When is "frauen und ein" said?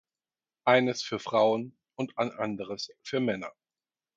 1.19-2.31